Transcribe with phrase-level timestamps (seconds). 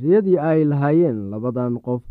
[0.00, 2.02] riyadii ay lahaayeen labadan qof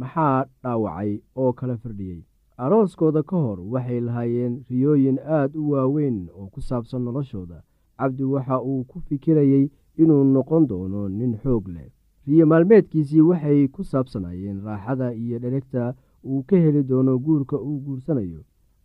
[0.00, 2.20] maxaa dhaawacay oo kala firdhiyey
[2.64, 7.62] arooskooda ka hor waxay lahaayeen riyooyin aad u waaweyn oo ku saabsan noloshooda.
[7.98, 9.70] Cabdi waxa uu ku fikirayey
[10.02, 11.90] inuu noqon doono nin xoog leh.
[12.26, 15.94] Riyo maalmeedkiisii waxay ku saabsanayeen raaxada iyo dheregta
[16.28, 18.40] uu ka heli doono guurka uu guursanayo.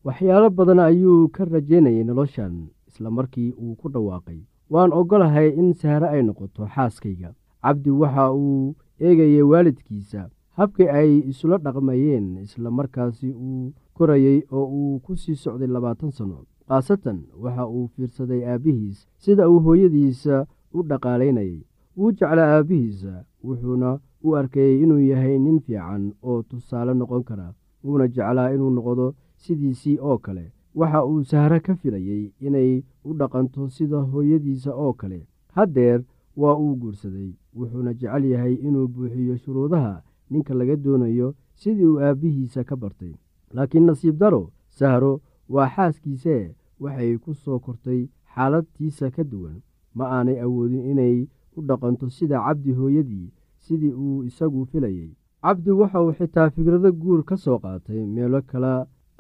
[0.06, 2.56] Waxyaalo badan ayuu ka rajaynayay noloshan
[2.88, 4.40] isla markii uu ku dhawaaqay.
[4.70, 7.34] Waan oggolahay in sahre ay noqoto xaaskayga
[7.64, 10.30] cabdi waxa uu eegayay waalidkiisa.
[10.58, 16.40] Habkii ay isula dhaqmayeen isla markaasi uu korayey oo uu ku sii socday labaatan sanno
[16.68, 21.60] khaasatan waxa uu fiirsaday aabbihiis sida uu hooyadiisa u dhaqaalaynayay.
[21.98, 23.14] Wuu jeclaa aabbihiisa
[23.44, 23.90] wuxuuna
[24.24, 27.48] u arkayey inuu yahay nin fiican oo tusaale noqon kara
[27.84, 29.06] wuuna jeclaa inuu noqdo
[29.44, 30.46] sidiisii oo kale.
[30.76, 32.72] Waxa uu sahre ka filayey inay
[33.06, 35.20] u dhaqanto sida hooyadiisa oo kale.
[35.56, 36.04] Haddeer
[36.42, 37.32] waa uu guursaday.
[37.58, 39.94] Wuxuuna jecel yahay inuu buuxiyo shuruudaha
[40.30, 41.28] ninka laga doonayo
[41.62, 43.14] sidii uu aabbihiisa ka bartay.
[43.56, 44.44] Laakiin nasiib daro
[44.78, 45.14] sahro
[45.54, 46.44] waa xaaskiisee
[46.84, 48.02] waxay ku soo kortay
[48.36, 49.58] xaaladtiisa ka duwan.
[49.98, 51.28] Ma aanay awoodin inay
[51.58, 53.32] u dhaqanto sida cabdi hooyadii
[53.66, 55.12] sidii uu isagu filayey
[55.44, 58.74] cabdi waxa uu xitaa fikrado guur ka soo qaatay meelo kale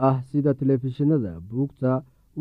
[0.07, 1.92] ah sida telefishinada buugta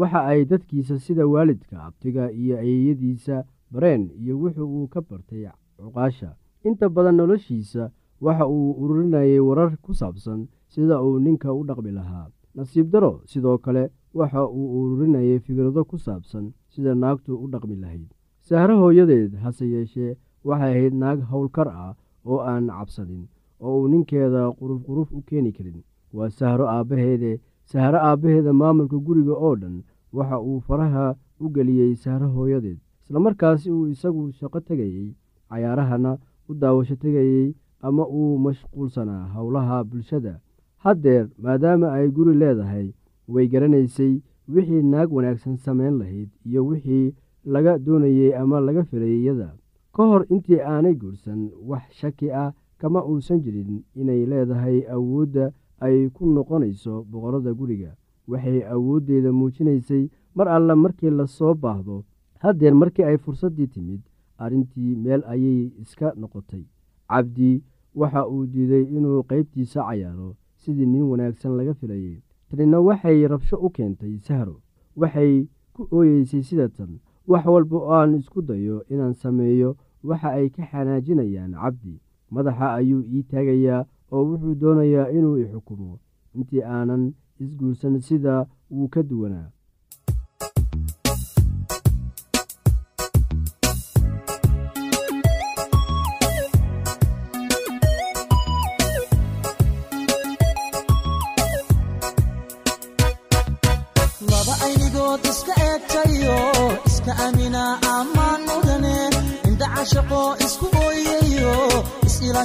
[0.00, 3.36] waxa ay dadkiisa sida waalidka abtiga iyo ayeeyadiisa
[3.72, 5.44] bareen iyo wuxuu uu ka bartay
[5.78, 6.30] cuqaasha.
[6.64, 12.26] Inta badan noloshiisa waxa uu ururinayay warar ku saabsan sida uu ninka u dhaqmi lahaa.
[12.54, 18.08] Nasiib daro sidoo kale waxa uu ururinayay fikrado ku saabsan sida naagtu u dhaqmi lahayd.
[18.46, 21.94] Sahro hooyadeed hase yeeshee waxay ahayd naag howlkar ah
[22.24, 23.24] oo aan cabsanin
[23.60, 25.78] oo uu ninkeeda quruf quruf u keeni karin.
[26.16, 29.76] Waa sahro aabbaheede sahro aabbaheeda maamulka guriga oo dhan
[30.16, 31.06] waxa uu faraha
[31.40, 32.78] u geliyey sahro hooyadeed
[33.08, 35.14] islamarkaasi uu isagu shaqo tegayey
[35.50, 36.18] cayaarahana
[36.48, 40.40] u daawasho tegayey ama uu mashquulsanaa howlaha bulshada.
[40.84, 42.92] Haddeer maadaama ay guri leedahay
[43.28, 47.14] way garanaysay wixii naag wanaagsan samayn lahayd iyo wixii
[47.44, 49.48] laga doonayey ama laga filayay iyada.
[49.94, 56.10] Ka hor intii aanay guursan wax shaki ah kama uusan jirin inay leedahay awoodda ay
[56.10, 57.96] ku noqonayso boqorada guriga.
[58.28, 62.04] Waxay awooddeeda muujinaysay mar alle markii la soo baahdo
[62.42, 64.00] haddeer markii ay fursaddii timid
[64.38, 66.64] arrintii meel ayay iska noqotay.
[67.08, 67.62] Cabdi
[67.94, 72.18] waxa uu diiday inuu qaybtiisa cayaaro sidii nin wanaagsan laga filayay.
[72.50, 74.56] Tanina waxay rabsho u keentay sahro.
[74.96, 80.48] Waxay ku ooyeysay sida tan wax walba oo aan isku dayo inaan sameeyo waxa ay
[80.50, 82.00] ka xanaajinayaan cabdi.
[82.30, 85.98] Madaxa ayuu ii taagayaa oo wuxuu doonayaa inuu i xukumo.
[86.34, 89.50] Intii aanan isguursan sida wuu ka duwanaa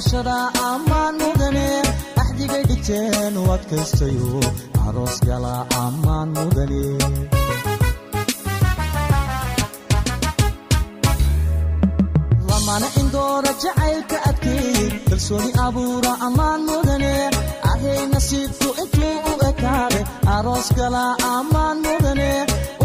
[0.04, 0.36] is-ilaashada
[0.70, 1.68] ammaan mudane
[2.22, 4.30] axdigay dhigteen u adkaystayo
[4.86, 6.84] aroos gala ammaan mudane.
[12.48, 17.14] Lamana indoora jacaylka adkeey kalsooni abuura ammaan mudane.
[17.70, 20.00] Ahay nasiibku intuu u ekaade
[20.36, 22.30] aroos gala ammaan mudane.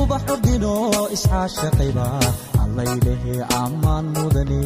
[0.01, 0.73] Ubax ordino
[1.15, 2.07] iscaashaqayba
[2.63, 4.61] allaylehe ammaan mudane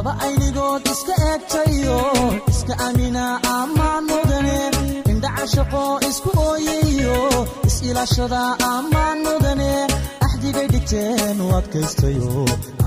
[0.00, 1.98] laba aynigood iska eegtayo
[2.52, 3.24] iska amina
[3.56, 4.58] ammaan mudane
[5.12, 7.16] indhaca shaqo isku ooyayo
[7.68, 8.42] is-ilaashada
[8.74, 9.70] ammaan mudane
[10.26, 12.32] axdigay dhigteen u adkaystayo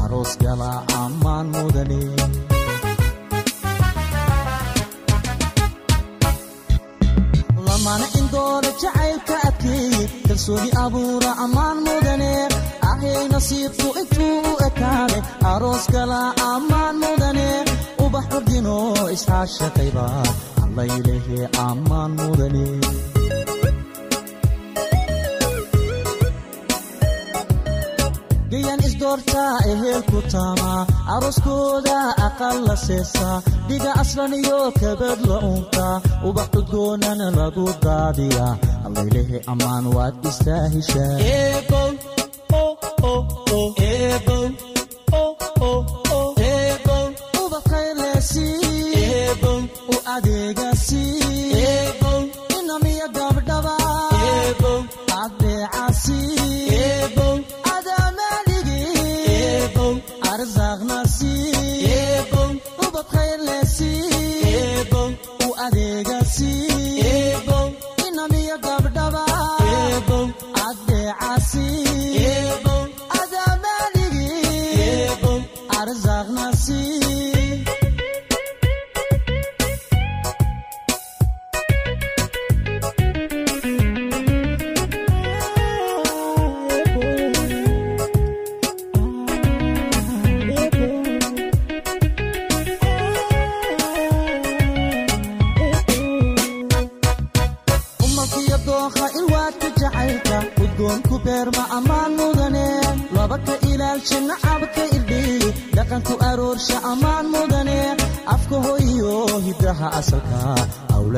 [0.04, 0.72] aroos gala
[1.04, 2.02] ammaan mudane
[7.84, 12.32] lamana indooda jacaylka adkeeye kalsooni abuura ammaan mudane.
[12.90, 15.18] Ahay nasiibku intuu u ekaade
[15.52, 16.22] aroos gala
[16.52, 17.48] ammaan mudane.
[18.06, 18.76] Ubax ordino
[19.16, 20.06] isxaashaqayba
[20.64, 22.66] allaylehe ammaan mudane
[28.54, 30.82] gayan isdoortaa ehelku taamaa
[31.16, 33.38] arooskooda aqal la seesaa
[33.70, 35.96] dhiga aslan iyo kabad la unkaa
[36.30, 38.54] ubax cudgoonana lagu daadiyaa
[38.88, 41.14] allaylehe ammaan waad istaa heshaa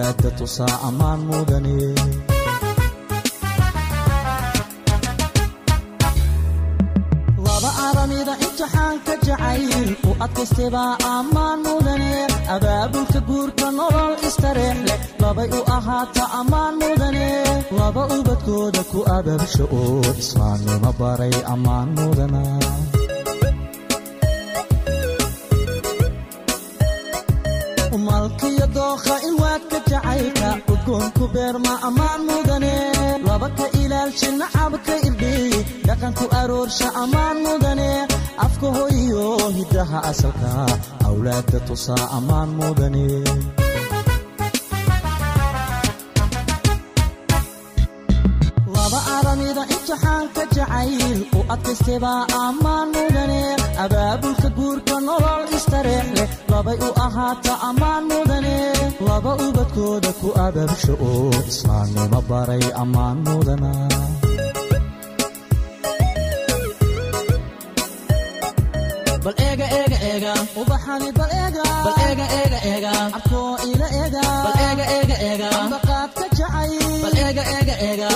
[0.06, 1.76] awlaadda tusaa ammaan mudane
[7.46, 12.12] laba aramida imtixaanka jacayl u adkaystebaa ammaan mudane
[12.56, 17.28] abaabulka guurka nolol istareex leh labay u ahaata ammaan mudane
[17.80, 22.42] laba ubadkooda ku abaabsha oo islaamnimo baray ammaan mudana
[31.88, 32.74] ammaan mudane
[33.28, 37.90] laba ka ilaalsha nacabka irdhiyi dhaqanku aroorsha ammaan mudane
[38.46, 39.26] afka hoyo
[39.58, 40.52] hiddaha asalka
[41.08, 43.06] awlaadda tusaa ammaan mudane.
[48.76, 53.42] Laba aramida imtixaanka jacayl u adkaystebaa ammaan mudane
[53.84, 58.56] abaabulka guurka nolol istareex labay u ahaata ammaan mudane
[59.08, 63.72] laba ubadkooda ku abaabsha oo islaamnimo baray ammaan mudana.
[69.26, 70.34] Bal eega eega eega.
[70.62, 71.64] Ubaxani bal eega.
[71.86, 72.92] Bal eega eega eega.
[73.18, 74.24] Abkoo ila eega.
[74.46, 75.50] Bal eega eega eega.
[75.62, 76.74] Ambaqaad ka jacay
[77.06, 78.10] bal eega eega eega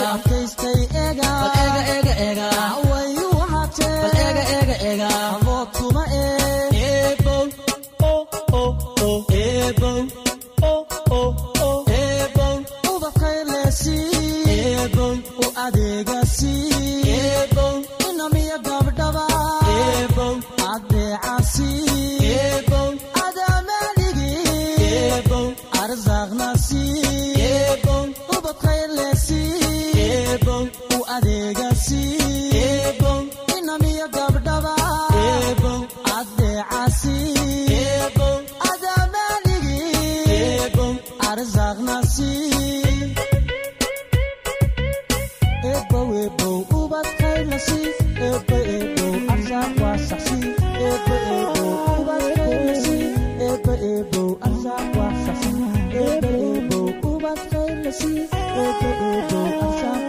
[57.90, 60.09] ubadkaylasi ebo ebow arsaaq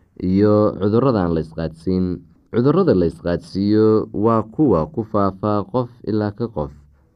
[0.21, 0.75] iyo
[1.43, 2.05] ysqaadsiin
[2.53, 6.71] cudurrada la ysqaadsiiyo waa kuwa ku faafa qof ilaa ka qof.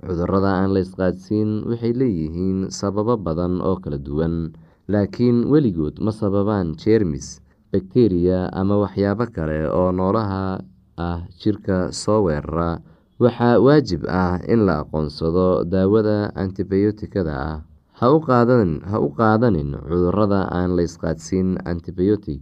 [0.06, 4.54] Cudurada aan la ysqaadsiin waxay leeyihiin sababo badan oo kala duwan.
[4.88, 7.42] Laakiin weligood ma sababaan jeermis
[7.74, 10.62] bakteriya ama waxyaabo kale oo noolaha
[10.98, 12.80] ah jirka soo weerara.
[13.20, 17.58] Waxaa waajib ah in la aqoonsado daawada antibiyootikada ah.
[18.00, 18.20] Ha u
[19.18, 22.42] qaadanin cudurrada aan la ysqaadsiin antibiyootig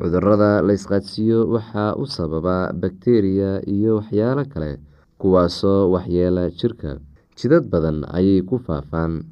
[0.00, 4.70] cudurrada la ysqaadsiiyo waxaa u sababa bakteriya iyo waxyaalo kale
[5.20, 6.90] kuwaasoo waxyeela jirka.
[7.36, 9.24] Jidad badan ayay ku faafaan.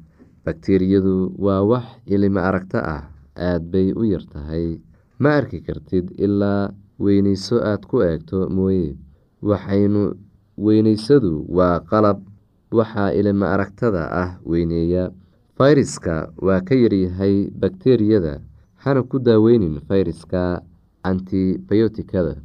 [0.45, 3.03] Bakteriyadu waa wax ilimo aragto ah
[3.37, 4.79] aad bay u yartahay
[5.19, 8.95] ma arki kartid ilaa weyneyso aad ku eegto mooye.
[9.41, 10.13] Waxaynu
[10.57, 12.21] weyneysadu waa qalab
[12.71, 15.09] waxaa ilimo aragtada ah weyneeya.
[15.57, 18.39] Fayraska waa ka yaryahay bakteriyada
[18.83, 20.61] hana ku daaweynin fayraska
[21.03, 22.35] antibiyootikada.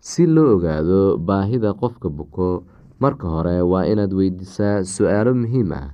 [0.00, 2.64] Si loo ogaado baahida qofka buko
[3.02, 5.88] marka hore waa inaad weydiisaa su'aalo muhiim ah.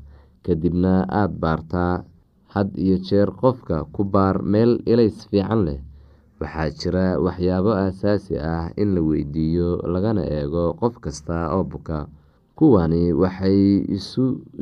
[0.44, 2.04] Kadibna aada baartaa
[2.54, 5.80] had iyo jeer qofka ku baar meel ilays fiican leh.
[6.40, 12.06] Waxaa jira waxyaabo aasaasi ah in la weydiiyo lagana eego qof kasta oo buka.
[12.54, 13.82] Kuwani waxay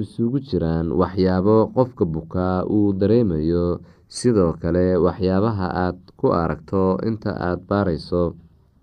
[0.03, 3.81] isugu jiraan waxyaabo qofka bukaa uu dareemayo
[4.17, 8.23] sidoo kale waxyaabaha aad ku aragto inta aada baarayso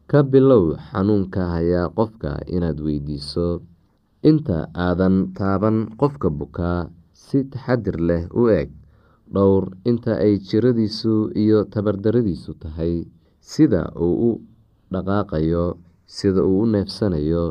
[0.10, 3.48] ka bilow xanuunka haya qofka inaad weydiiso.
[4.30, 6.80] Inta aadan taaban qofka bukaa
[7.24, 8.70] si taxadir leh u eeg.
[9.34, 11.14] Dhowr inta ay jiradiisu
[11.44, 12.94] iyo tabardaradiisu tahay
[13.52, 14.32] sida uu u
[14.94, 15.66] dhaqaaqayo
[16.16, 17.46] sida uu u neefsanayo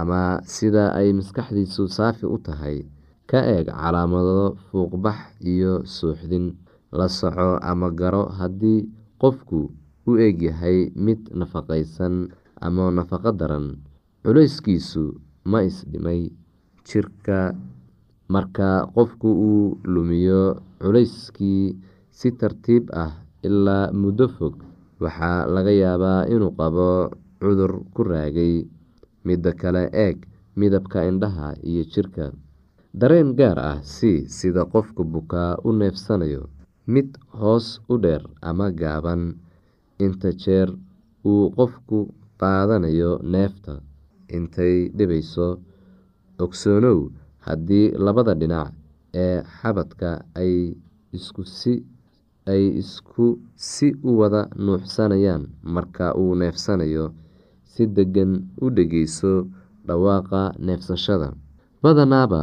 [0.00, 0.22] ama
[0.54, 2.76] sida ay maskaxdiisu saafi u tahay.
[3.30, 5.18] Ka eeg calaamado fuuqbax
[5.52, 6.46] iyo suuxdin
[6.98, 8.80] la soco ama garo haddii
[9.22, 9.60] qofku
[10.08, 12.14] u egyahay mid nafaqaysan
[12.66, 13.66] ama nafaqo daran.
[14.24, 15.04] Culeyskiisu
[15.50, 16.22] ma isdhimay
[16.86, 17.40] jirka.
[18.32, 20.42] Marka qofku uu lumiyo
[20.82, 21.74] culeyskii
[22.18, 23.12] si tartiib ah
[23.46, 24.54] ilaa muddo fog
[25.02, 26.88] waxaa laga yaabaa inuu qabo
[27.40, 28.54] cudur ku raagay.
[29.26, 30.16] Midda kale eeg
[30.58, 32.26] midabka indhaha iyo jirka.
[33.00, 36.42] Dareen gaar ah si sida qofka bukaa u neefsanayo
[36.86, 37.08] mid
[37.40, 39.22] hoos u dheer ama gaaban.
[40.04, 40.68] Inta jeer
[41.30, 41.98] uu qofku
[42.40, 43.74] qaadanayo neefta
[44.36, 45.48] intay dhibayso
[46.44, 46.98] ogsoonow
[47.46, 48.72] haddii labada dhinac
[49.24, 50.54] ee xabadka ay
[52.78, 55.42] isku si u wada nuuxsanayaan
[55.74, 57.04] marka uu neefsanayo
[57.72, 58.32] si deggan
[58.64, 59.32] u dhegeyso
[59.86, 61.28] dhawaaqa neefsashada.
[61.82, 62.42] Badanaaba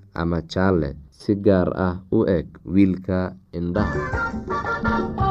[0.13, 3.19] ama jaalle si gaar ah u eg wiilka
[3.57, 5.30] indhaha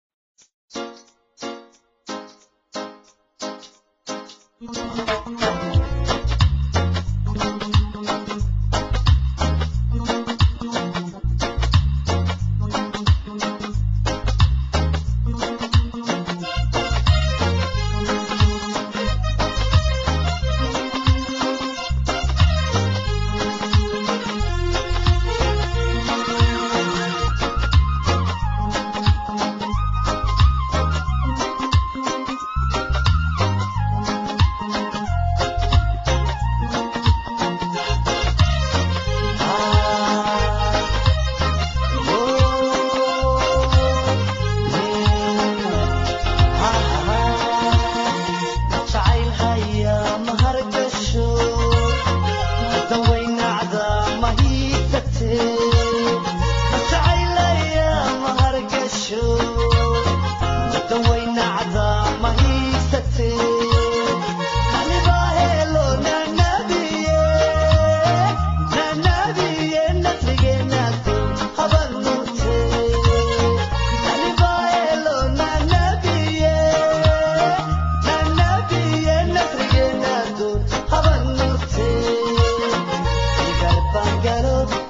[84.23, 84.80] galo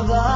[0.00, 0.29] laba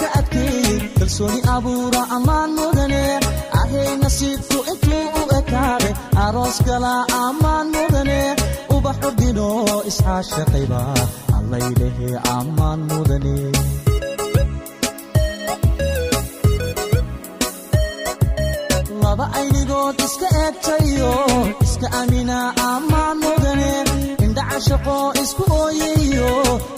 [0.00, 3.02] jacaylka adkeey kalsooni abuura ammaan mudane
[3.60, 5.90] ahay nasiibku intuu u ekaade
[6.24, 8.20] aroos gala ammaan mudane
[8.74, 9.48] ubax ordino
[9.90, 10.80] isxaashaqayba
[11.36, 13.36] allaylehe ammaan mudane.
[19.02, 21.12] Laba aynigood iska eegtayo
[21.64, 22.38] iska amina
[22.70, 23.72] ammaan mudane.
[24.24, 26.30] Indhacashaqo isku ooyayo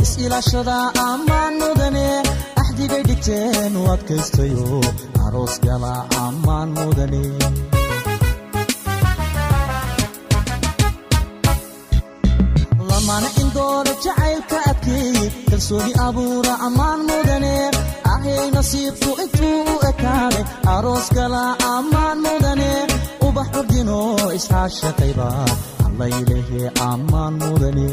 [0.04, 0.76] is-ilaashada
[1.08, 2.08] ammaan mudane
[2.76, 4.80] axdigay dhigteen u adkaystayo
[5.26, 5.92] aroos gala
[6.24, 7.22] ammaan mudane
[12.88, 15.18] lamana indoora jacaylka adkeey
[15.50, 17.54] kalsooni abuura ammaan mudane
[18.12, 20.40] ahay nasiibku intuu u ekaade
[20.74, 21.42] aroos gala
[21.74, 22.70] ammaan mudane
[23.26, 23.98] ubax ordino
[24.38, 25.28] isxaashaqayba
[25.86, 27.88] allaylehe ammaan mudane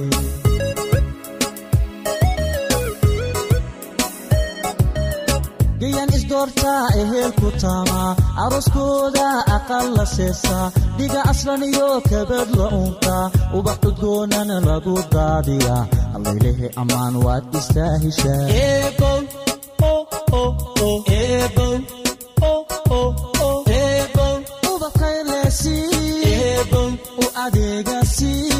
[6.47, 13.77] gayan isdoortaa ehelku taamaa arooskooda aqal la seesaa dhiga aslan iyo kabad la uuntaa ubax
[13.83, 15.83] cudgoonana lagu daadiyaa
[16.15, 18.47] allaylehe ammaan waad istaahishaa
[27.17, 28.52] u adeegasi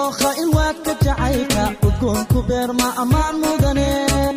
[0.00, 3.88] malkiyo dookha ilwaadka jacaylka udgoonku beerma ammaan mudane.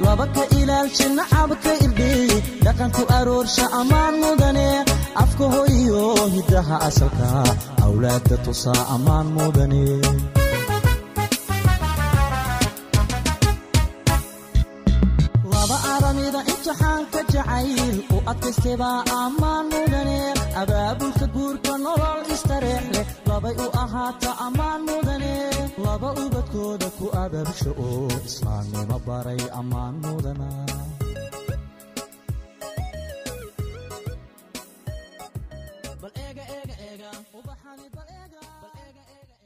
[0.05, 4.67] Laba ka ilaalsha nacabka irdhiy dhaqanku aroorsha ammaan mudane.
[5.23, 6.03] Afka hoyo
[6.35, 7.27] hiddaha asalka
[7.85, 9.83] awlaadda tusaa ammaan mudane.
[15.51, 20.17] Laba aramida imtixaanka jacayl u adkaystebaa ammaan mudane
[20.61, 25.33] abaabulka guurka nolol istareex leh labay u ahaata ammaan mudane.
[25.85, 30.49] Laba ubadkooda ku abaabsha oo islaamnimo baray ammaan mudana